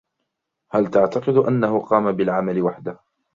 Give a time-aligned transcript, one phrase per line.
[0.71, 2.99] هل تعتقد أنه قام بالعمل وحده؟